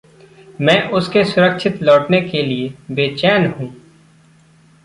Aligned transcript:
मैं 0.61 0.89
उसके 0.89 1.23
सुरक्षित 1.23 1.83
लौटने 1.83 2.21
के 2.21 2.41
लिए 2.43 2.73
बेचैन 2.91 3.45
हूँ। 3.51 3.73